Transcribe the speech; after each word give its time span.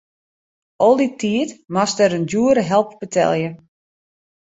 Al 0.85 0.93
dy 0.99 1.09
tiid 1.19 1.49
moast 1.73 2.01
er 2.05 2.11
in 2.17 2.25
djoere 2.29 2.63
help 2.71 2.89
betelje. 3.01 3.49